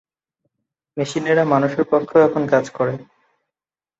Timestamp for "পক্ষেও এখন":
1.91-2.43